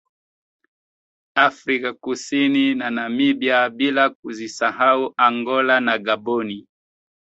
[1.35, 6.67] Afrika Kusini na Namibia bila kuzisahau Angola na Gaboni